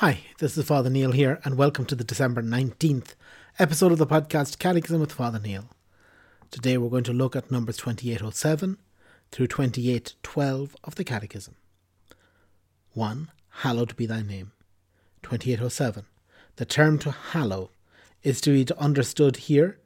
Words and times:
Hi, 0.00 0.20
this 0.38 0.56
is 0.56 0.64
Father 0.64 0.88
Neil 0.88 1.12
here, 1.12 1.40
and 1.44 1.58
welcome 1.58 1.84
to 1.84 1.94
the 1.94 2.04
December 2.04 2.42
19th 2.42 3.12
episode 3.58 3.92
of 3.92 3.98
the 3.98 4.06
podcast 4.06 4.58
Catechism 4.58 4.98
with 4.98 5.12
Father 5.12 5.38
Neil. 5.38 5.68
Today 6.50 6.78
we're 6.78 6.88
going 6.88 7.04
to 7.04 7.12
look 7.12 7.36
at 7.36 7.50
numbers 7.50 7.76
2807 7.76 8.78
through 9.30 9.46
2812 9.46 10.74
of 10.82 10.94
the 10.94 11.04
Catechism. 11.04 11.54
1. 12.94 13.30
Hallowed 13.50 13.94
be 13.94 14.06
thy 14.06 14.22
name. 14.22 14.52
2807. 15.22 16.06
The 16.56 16.64
term 16.64 16.98
to 17.00 17.10
hallow 17.10 17.70
is 18.22 18.40
to 18.40 18.52
be 18.52 18.74
understood 18.78 19.36
here 19.36 19.80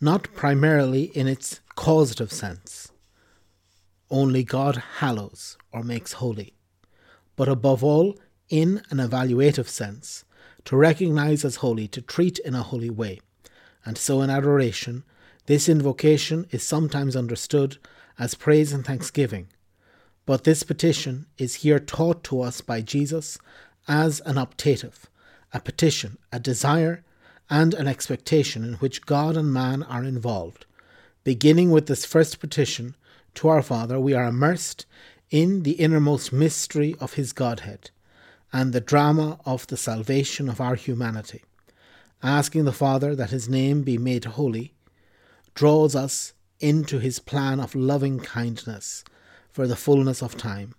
not 0.00 0.32
primarily 0.32 1.06
in 1.06 1.26
its 1.26 1.58
causative 1.74 2.32
sense. 2.32 2.92
Only 4.12 4.44
God 4.44 4.80
hallows 4.98 5.58
or 5.72 5.82
makes 5.82 6.12
holy, 6.12 6.54
but 7.34 7.48
above 7.48 7.82
all 7.82 8.16
in 8.50 8.82
an 8.90 8.98
evaluative 8.98 9.68
sense, 9.68 10.24
to 10.64 10.76
recognize 10.76 11.44
as 11.44 11.56
holy, 11.56 11.88
to 11.88 12.02
treat 12.02 12.38
in 12.40 12.54
a 12.54 12.62
holy 12.62 12.90
way. 12.90 13.20
And 13.84 13.96
so 13.96 14.20
in 14.20 14.28
adoration, 14.28 15.04
this 15.46 15.68
invocation 15.68 16.46
is 16.50 16.62
sometimes 16.62 17.16
understood 17.16 17.78
as 18.18 18.34
praise 18.34 18.72
and 18.72 18.84
thanksgiving. 18.84 19.48
But 20.26 20.44
this 20.44 20.62
petition 20.62 21.26
is 21.38 21.56
here 21.56 21.78
taught 21.78 22.22
to 22.24 22.42
us 22.42 22.60
by 22.60 22.82
Jesus 22.82 23.38
as 23.88 24.20
an 24.20 24.34
optative, 24.34 25.04
a 25.54 25.60
petition, 25.60 26.18
a 26.30 26.38
desire, 26.38 27.02
and 27.48 27.72
an 27.74 27.88
expectation 27.88 28.64
in 28.64 28.74
which 28.74 29.06
God 29.06 29.36
and 29.36 29.52
man 29.52 29.82
are 29.84 30.04
involved. 30.04 30.66
Beginning 31.24 31.70
with 31.70 31.86
this 31.86 32.04
first 32.04 32.38
petition 32.38 32.94
to 33.34 33.48
our 33.48 33.62
Father, 33.62 33.98
we 33.98 34.14
are 34.14 34.26
immersed 34.26 34.86
in 35.30 35.62
the 35.62 35.72
innermost 35.72 36.32
mystery 36.32 36.94
of 37.00 37.14
His 37.14 37.32
Godhead 37.32 37.90
and 38.52 38.72
the 38.72 38.80
drama 38.80 39.38
of 39.44 39.66
the 39.68 39.76
salvation 39.76 40.48
of 40.48 40.60
our 40.60 40.74
humanity. 40.74 41.42
Asking 42.22 42.64
the 42.64 42.72
Father 42.72 43.14
that 43.14 43.30
His 43.30 43.48
name 43.48 43.82
be 43.82 43.96
made 43.96 44.24
holy 44.24 44.74
draws 45.54 45.94
us 45.94 46.32
into 46.58 46.98
His 46.98 47.18
plan 47.18 47.60
of 47.60 47.74
loving 47.74 48.20
kindness 48.20 49.04
for 49.50 49.66
the 49.66 49.76
fullness 49.76 50.22
of 50.22 50.36
time, 50.36 50.74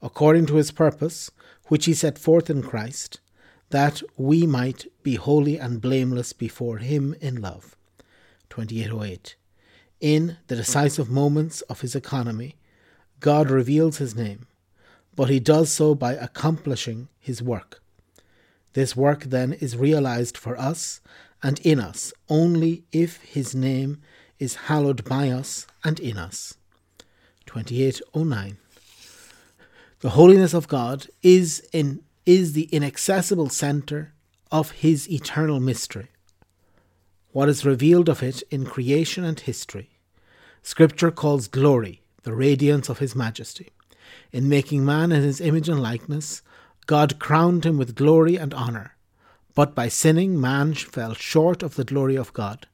according 0.00 0.46
to 0.46 0.56
His 0.56 0.70
purpose, 0.70 1.30
which 1.66 1.84
He 1.84 1.94
set 1.94 2.18
forth 2.18 2.48
in 2.48 2.62
Christ, 2.62 3.20
that 3.70 4.02
we 4.16 4.46
might 4.46 4.86
be 5.02 5.16
holy 5.16 5.58
and 5.58 5.80
blameless 5.80 6.32
before 6.32 6.78
Him 6.78 7.14
in 7.20 7.40
love. 7.40 7.76
2808. 8.48 9.36
In 10.00 10.38
the 10.46 10.56
decisive 10.56 11.10
moments 11.10 11.60
of 11.62 11.82
His 11.82 11.94
economy, 11.94 12.56
God 13.20 13.50
reveals 13.50 13.98
His 13.98 14.14
name 14.14 14.46
but 15.18 15.30
he 15.30 15.40
does 15.40 15.72
so 15.72 15.96
by 15.96 16.12
accomplishing 16.12 17.08
his 17.18 17.42
work. 17.42 17.82
This 18.74 18.94
work 18.94 19.24
then 19.24 19.52
is 19.52 19.76
realized 19.76 20.38
for 20.38 20.56
us 20.56 21.00
and 21.42 21.58
in 21.66 21.80
us 21.80 22.12
only 22.28 22.84
if 22.92 23.16
his 23.22 23.52
name 23.52 24.00
is 24.38 24.68
hallowed 24.70 25.04
by 25.04 25.28
us 25.30 25.66
and 25.82 25.98
in 25.98 26.18
us. 26.18 26.54
2809. 27.46 28.58
The 29.98 30.10
holiness 30.10 30.54
of 30.54 30.68
God 30.68 31.08
is 31.20 31.68
in 31.72 32.04
is 32.24 32.52
the 32.52 32.68
inaccessible 32.70 33.48
center 33.48 34.12
of 34.52 34.70
his 34.70 35.10
eternal 35.10 35.58
mystery. 35.58 36.10
What 37.32 37.48
is 37.48 37.64
revealed 37.64 38.08
of 38.08 38.22
it 38.22 38.44
in 38.52 38.64
creation 38.66 39.24
and 39.24 39.40
history. 39.40 39.90
Scripture 40.62 41.10
calls 41.10 41.48
glory 41.48 42.02
the 42.22 42.36
radiance 42.36 42.88
of 42.88 43.00
his 43.00 43.16
majesty. 43.16 43.70
In 44.32 44.48
making 44.48 44.84
man 44.84 45.12
in 45.12 45.22
his 45.22 45.40
image 45.40 45.68
and 45.68 45.82
likeness, 45.82 46.42
God 46.86 47.18
crowned 47.18 47.64
him 47.64 47.76
with 47.76 47.94
glory 47.94 48.36
and 48.36 48.54
honour. 48.54 48.96
But 49.54 49.74
by 49.74 49.88
sinning, 49.88 50.40
man 50.40 50.74
fell 50.74 51.14
short 51.14 51.62
of 51.62 51.74
the 51.74 51.84
glory 51.84 52.16
of 52.16 52.32
God. 52.32 52.66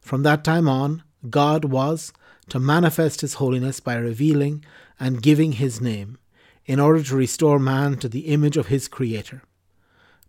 From 0.00 0.22
that 0.24 0.42
time 0.42 0.68
on, 0.68 1.02
God 1.30 1.66
was 1.66 2.12
to 2.48 2.58
manifest 2.58 3.20
his 3.20 3.34
holiness 3.34 3.80
by 3.80 3.94
revealing 3.94 4.64
and 4.98 5.22
giving 5.22 5.52
his 5.52 5.80
name, 5.80 6.18
in 6.66 6.80
order 6.80 7.02
to 7.02 7.16
restore 7.16 7.58
man 7.58 7.96
to 7.98 8.08
the 8.08 8.26
image 8.26 8.56
of 8.56 8.68
his 8.68 8.88
Creator. 8.88 9.42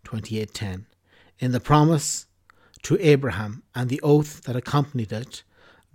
28.10 0.04 0.84
In 1.38 1.52
the 1.52 1.60
promise 1.60 2.26
to 2.82 2.98
Abraham 3.00 3.62
and 3.74 3.88
the 3.88 4.00
oath 4.02 4.42
that 4.42 4.56
accompanied 4.56 5.12
it, 5.12 5.42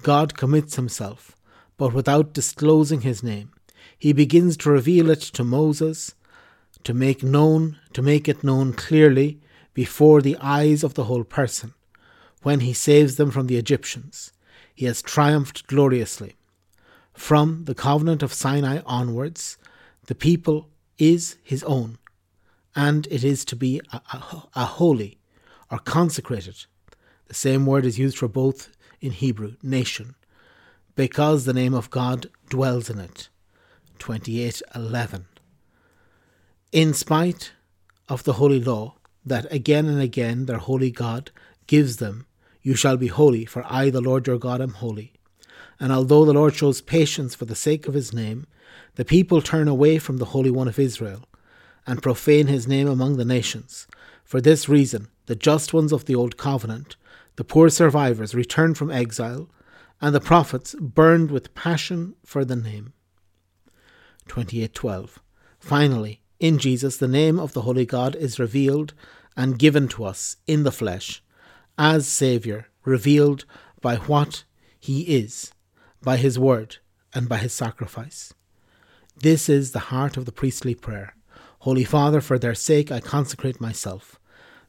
God 0.02 0.38
commits 0.38 0.76
himself, 0.76 1.36
but 1.78 1.94
without 1.94 2.34
disclosing 2.34 3.02
his 3.02 3.22
name 3.22 3.52
he 3.98 4.14
begins 4.14 4.58
to 4.58 4.70
reveal 4.70 5.10
it 5.10 5.22
to 5.22 5.44
Moses, 5.44 6.14
to 6.84 6.94
make 6.94 7.24
known, 7.24 7.78
to 7.94 8.02
make 8.02 8.28
it 8.28 8.44
known 8.44 8.74
clearly 8.74 9.40
before 9.74 10.22
the 10.22 10.38
eyes 10.40 10.84
of 10.84 10.94
the 10.94 11.06
whole 11.06 11.24
person, 11.24 11.74
when 12.42 12.62
he 12.62 12.74
saves 12.74 13.16
them 13.16 13.32
from 13.32 13.48
the 13.48 13.58
Egyptians. 13.58 14.32
He 14.74 14.86
has 14.86 15.02
triumphed 15.02 15.68
gloriously. 15.68 16.36
From 17.14 17.66
the 17.66 17.76
covenant 17.76 18.24
of 18.24 18.32
Sinai 18.34 18.80
onwards, 18.86 19.58
the 20.06 20.16
people 20.16 20.70
is 20.98 21.38
his 21.44 21.64
own, 21.64 21.98
and 22.76 23.08
it 23.08 23.24
is 23.24 23.44
to 23.46 23.56
be 23.56 23.82
a, 23.92 24.02
a, 24.14 24.44
a 24.56 24.66
holy 24.66 25.18
or 25.70 25.80
consecrated. 25.80 26.66
The 27.28 27.34
same 27.34 27.66
word 27.66 27.86
is 27.86 28.00
used 28.00 28.18
for 28.18 28.28
both 28.28 28.70
in 29.02 29.12
Hebrew, 29.12 29.56
nation, 29.62 30.16
because 30.96 31.46
the 31.46 31.54
name 31.54 31.74
of 31.74 31.90
God 31.90 32.30
dwells 32.50 32.90
in 32.90 33.00
it. 33.00 33.30
28:11. 34.00 35.26
In 36.72 36.94
spite 36.94 37.52
of 38.08 38.24
the 38.24 38.34
holy 38.34 38.60
law 38.60 38.96
that 39.26 39.52
again 39.52 39.88
and 39.88 40.02
again 40.02 40.46
their 40.46 40.58
holy 40.58 40.92
God 40.92 41.32
gives 41.68 41.98
them, 41.98 42.26
you 42.62 42.76
shall 42.76 42.98
be 42.98 43.08
holy, 43.08 43.46
for 43.46 43.64
I, 43.68 43.90
the 43.90 44.02
Lord 44.02 44.28
your 44.28 44.38
God, 44.38 44.62
am 44.62 44.74
holy. 44.74 45.14
And 45.80 45.92
although 45.92 46.26
the 46.26 46.34
Lord 46.34 46.56
shows 46.56 46.82
patience 46.82 47.36
for 47.36 47.46
the 47.46 47.56
sake 47.56 47.88
of 47.88 47.94
his 47.94 48.14
name, 48.14 48.48
the 48.96 49.06
people 49.06 49.42
turn 49.42 49.68
away 49.68 49.98
from 49.98 50.18
the 50.18 50.26
Holy 50.26 50.52
One 50.52 50.68
of 50.68 50.80
Israel 50.80 51.26
and 51.88 52.04
profane 52.04 52.48
his 52.48 52.68
name 52.68 52.88
among 52.88 53.18
the 53.18 53.26
nations. 53.26 53.88
For 54.24 54.42
this 54.42 54.70
reason, 54.70 55.08
the 55.26 55.36
just 55.36 55.74
ones 55.74 55.92
of 55.92 56.06
the 56.06 56.16
Old 56.16 56.38
Covenant, 56.38 56.96
the 57.36 57.44
poor 57.44 57.70
survivors, 57.70 58.36
returned 58.36 58.78
from 58.78 58.92
exile, 58.92 59.50
and 60.02 60.14
the 60.14 60.20
prophets 60.20 60.76
burned 60.80 61.32
with 61.32 61.56
passion 61.56 62.16
for 62.26 62.46
the 62.46 62.56
name. 62.56 62.94
28:12. 64.30 65.20
Finally, 65.60 66.22
in 66.40 66.58
Jesus 66.58 66.96
the 66.98 67.08
name 67.08 67.40
of 67.40 67.54
the 67.54 67.64
holy 67.64 67.86
God 67.86 68.16
is 68.16 68.40
revealed 68.40 68.94
and 69.36 69.60
given 69.60 69.88
to 69.90 70.06
us 70.06 70.38
in 70.48 70.64
the 70.64 70.72
flesh 70.72 71.22
as 71.78 72.08
savior, 72.08 72.68
revealed 72.84 73.46
by 73.82 73.96
what 73.96 74.44
he 74.80 75.02
is, 75.02 75.54
by 76.02 76.18
his 76.18 76.38
word 76.38 76.78
and 77.14 77.30
by 77.30 77.38
his 77.38 77.54
sacrifice. 77.54 78.34
This 79.22 79.50
is 79.50 79.72
the 79.72 79.88
heart 79.92 80.18
of 80.18 80.26
the 80.26 80.32
priestly 80.32 80.76
prayer. 80.76 81.16
Holy 81.60 81.84
Father, 81.84 82.22
for 82.22 82.38
their 82.38 82.56
sake 82.56 82.92
I 82.92 83.00
consecrate 83.00 83.60
myself, 83.60 84.20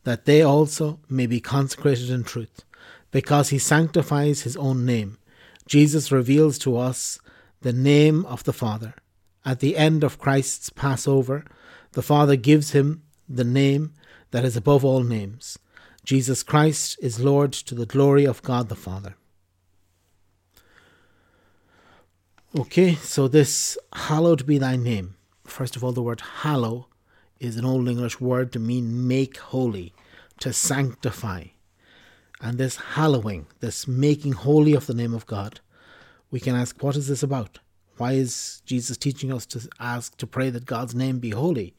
that 0.05 0.25
they 0.25 0.43
also 0.43 1.01
may 1.09 1.27
be 1.27 1.41
consecrated 1.41 2.11
in 2.11 2.25
truth, 2.25 2.65
because 3.11 3.51
he 3.51 3.59
sanctifies 3.59 4.43
his 4.43 4.57
own 4.57 4.87
name. 4.87 5.19
Jesus 5.67 6.11
reveals 6.13 6.59
to 6.59 6.77
us 6.77 7.19
the 7.63 7.73
name 7.73 8.25
of 8.27 8.45
the 8.45 8.53
Father 8.53 8.95
at 9.45 9.61
the 9.61 9.77
end 9.77 10.05
of 10.05 10.19
Christ's 10.19 10.71
Passover, 10.71 11.45
the 11.93 12.03
Father 12.03 12.37
gives 12.37 12.73
him 12.73 13.03
the 13.29 13.45
name 13.45 13.95
that 14.31 14.45
is 14.45 14.57
above 14.57 14.85
all 14.85 15.03
names. 15.03 15.59
Jesus 16.05 16.43
Christ 16.43 16.99
is 17.01 17.21
Lord 17.21 17.53
to 17.53 17.75
the 17.75 17.87
glory 17.87 18.25
of 18.25 18.43
God 18.43 18.69
the 18.69 18.77
Father. 18.77 19.17
Okay, 22.59 22.97
so 22.97 23.29
this 23.29 23.79
hallowed 23.93 24.45
be 24.45 24.59
thy 24.59 24.77
name. 24.77 25.15
First 25.45 25.77
of 25.77 25.85
all, 25.85 25.93
the 25.93 26.03
word 26.03 26.21
hallow 26.43 26.89
is 27.39 27.57
an 27.57 27.65
Old 27.65 27.89
English 27.89 28.21
word 28.21 28.53
to 28.53 28.59
mean 28.59 29.07
make 29.07 29.39
holy, 29.39 29.95
to 30.41 30.53
sanctify. 30.53 31.45
And 32.41 32.59
this 32.59 32.77
hallowing, 32.77 33.47
this 33.61 33.87
making 33.87 34.33
holy 34.33 34.75
of 34.75 34.87
the 34.87 34.95
name 34.95 35.15
of 35.15 35.27
God, 35.27 35.61
we 36.31 36.41
can 36.41 36.57
ask, 36.57 36.83
what 36.83 36.97
is 36.97 37.09
this 37.09 37.23
about? 37.23 37.61
Why 38.01 38.13
is 38.13 38.63
Jesus 38.65 38.97
teaching 38.97 39.31
us 39.31 39.45
to 39.45 39.69
ask 39.79 40.17
to 40.17 40.27
pray 40.27 40.49
that 40.49 40.65
God's 40.65 40.95
name 40.95 41.19
be 41.19 41.33
holy? 41.33 41.75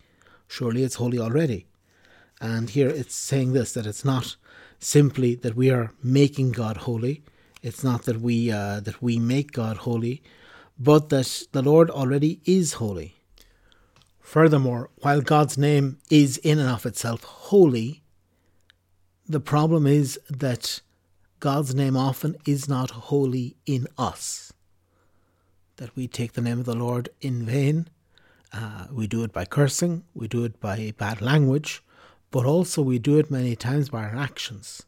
Surely 0.47 0.83
it's 0.83 1.01
holy 1.01 1.18
already. 1.18 1.65
And 2.39 2.69
here 2.69 2.89
it's 2.89 3.15
saying 3.15 3.53
this 3.53 3.73
that 3.73 3.88
it's 3.88 4.06
not 4.06 4.35
simply 4.77 5.33
that 5.33 5.56
we 5.56 5.71
are 5.71 5.94
making 6.03 6.51
God 6.51 6.77
holy. 6.77 7.23
It's 7.63 7.83
not 7.83 8.03
that 8.03 8.21
we 8.21 8.51
uh, 8.51 8.81
that 8.81 9.01
we 9.01 9.18
make 9.18 9.51
God 9.51 9.77
holy, 9.77 10.21
but 10.77 11.09
that 11.09 11.47
the 11.53 11.63
Lord 11.63 11.89
already 11.89 12.39
is 12.45 12.73
holy. 12.73 13.15
Furthermore, 14.19 14.91
while 14.97 15.21
God's 15.21 15.57
name 15.57 15.97
is 16.12 16.38
in 16.38 16.59
and 16.59 16.69
of 16.69 16.85
itself 16.85 17.23
holy, 17.23 18.03
the 19.27 19.39
problem 19.39 19.88
is 19.88 20.19
that 20.29 20.81
God's 21.39 21.73
name 21.73 21.97
often 21.97 22.35
is 22.45 22.69
not 22.69 22.91
holy 23.09 23.56
in 23.65 23.88
us 23.97 24.53
that 25.81 25.95
we 25.95 26.07
take 26.07 26.33
the 26.33 26.42
name 26.42 26.60
of 26.60 26.66
the 26.66 26.75
Lord 26.75 27.10
in 27.22 27.44
vain. 27.44 27.88
Uh, 28.54 28.86
we 28.92 29.07
do 29.07 29.24
it 29.24 29.33
by 29.33 29.45
cursing, 29.45 30.04
we 30.13 30.28
do 30.28 30.44
it 30.44 30.60
by 30.60 30.94
bad 30.95 31.22
language, 31.22 31.81
but 32.30 32.45
also 32.45 32.83
we 32.83 33.00
do 33.00 33.18
it 33.18 33.31
many 33.31 33.56
times 33.56 33.89
by 33.89 34.04
our 34.04 34.16
actions. 34.16 34.83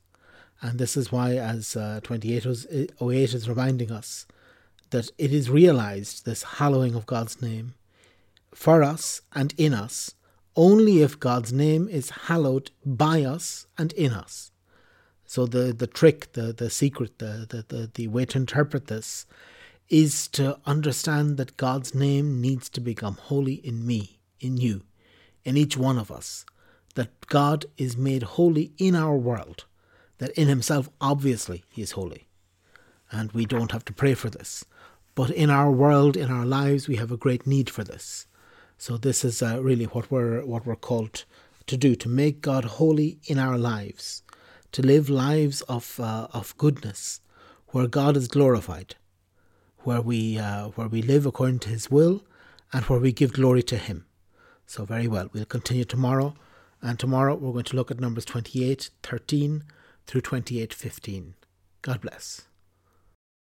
And 0.61 0.77
this 0.77 0.95
is 0.95 1.11
why, 1.11 1.35
as 1.35 1.75
uh, 1.75 1.99
2808 2.03 3.33
is 3.33 3.49
reminding 3.49 3.91
us, 3.91 4.27
that 4.91 5.09
it 5.17 5.33
is 5.33 5.49
realized, 5.49 6.25
this 6.25 6.43
hallowing 6.43 6.93
of 6.93 7.07
God's 7.07 7.41
name, 7.41 7.73
for 8.53 8.83
us 8.83 9.21
and 9.33 9.51
in 9.57 9.73
us, 9.73 10.13
only 10.55 11.01
if 11.01 11.19
God's 11.19 11.51
name 11.51 11.87
is 11.87 12.11
hallowed 12.27 12.69
by 12.85 13.23
us 13.23 13.65
and 13.79 13.93
in 13.93 14.11
us. 14.11 14.51
So 15.25 15.47
the, 15.47 15.73
the 15.73 15.87
trick, 15.87 16.33
the, 16.33 16.53
the 16.53 16.69
secret, 16.69 17.17
the, 17.17 17.47
the, 17.49 17.65
the, 17.75 17.91
the 17.91 18.07
way 18.09 18.25
to 18.25 18.37
interpret 18.37 18.85
this 18.85 19.25
is 19.89 20.27
to 20.29 20.59
understand 20.65 21.37
that 21.37 21.57
God's 21.57 21.93
name 21.93 22.41
needs 22.41 22.69
to 22.69 22.81
become 22.81 23.15
holy 23.15 23.55
in 23.55 23.85
me, 23.85 24.19
in 24.39 24.57
you, 24.57 24.83
in 25.43 25.57
each 25.57 25.77
one 25.77 25.97
of 25.97 26.11
us. 26.11 26.45
That 26.95 27.27
God 27.27 27.65
is 27.77 27.97
made 27.97 28.23
holy 28.23 28.73
in 28.77 28.95
our 28.95 29.15
world. 29.15 29.65
That 30.19 30.31
in 30.31 30.47
Himself, 30.47 30.89
obviously, 31.01 31.63
He 31.69 31.81
is 31.81 31.91
holy. 31.91 32.27
And 33.11 33.31
we 33.31 33.45
don't 33.45 33.71
have 33.71 33.85
to 33.85 33.93
pray 33.93 34.13
for 34.13 34.29
this. 34.29 34.63
But 35.15 35.29
in 35.29 35.49
our 35.49 35.71
world, 35.71 36.17
in 36.17 36.31
our 36.31 36.45
lives, 36.45 36.87
we 36.87 36.95
have 36.95 37.11
a 37.11 37.17
great 37.17 37.45
need 37.45 37.69
for 37.69 37.83
this. 37.83 38.27
So 38.77 38.97
this 38.97 39.23
is 39.23 39.41
uh, 39.41 39.61
really 39.61 39.85
what 39.85 40.09
we're 40.11 40.45
what 40.45 40.65
we're 40.65 40.75
called 40.75 41.25
to 41.67 41.77
do 41.77 41.95
to 41.95 42.09
make 42.09 42.41
God 42.41 42.65
holy 42.65 43.19
in 43.25 43.39
our 43.39 43.57
lives 43.57 44.23
to 44.73 44.81
live 44.81 45.09
lives 45.09 45.61
of 45.61 45.99
uh, 45.99 46.27
of 46.33 46.57
goodness, 46.57 47.21
where 47.67 47.87
God 47.87 48.17
is 48.17 48.27
glorified, 48.27 48.95
where 49.83 50.01
we 50.01 50.37
uh, 50.37 50.69
where 50.69 50.87
we 50.87 51.01
live 51.01 51.25
according 51.25 51.59
to 51.59 51.69
His 51.69 51.89
will, 51.91 52.23
and 52.71 52.83
where 52.85 52.99
we 52.99 53.11
give 53.11 53.33
glory 53.33 53.63
to 53.63 53.77
Him. 53.77 54.05
So 54.65 54.85
very 54.85 55.07
well, 55.07 55.29
we'll 55.33 55.45
continue 55.45 55.85
tomorrow, 55.85 56.35
and 56.81 56.97
tomorrow 56.97 57.35
we're 57.35 57.51
going 57.51 57.65
to 57.65 57.75
look 57.75 57.91
at 57.91 57.99
numbers 57.99 58.25
28, 58.25 58.89
13 59.03 59.63
through 60.07 60.21
28, 60.21 60.73
15. 60.73 61.35
God 61.81 62.01
bless. 62.01 62.47